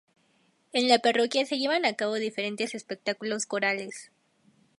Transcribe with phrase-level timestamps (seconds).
[0.73, 4.09] En la parroquia se llevan a cabo diferentes espectáculos corales.